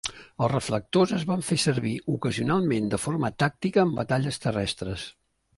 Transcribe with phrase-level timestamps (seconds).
[0.43, 5.07] Els reflectors es van fer servir ocasionalment de forma tàctica en batalles terrestres.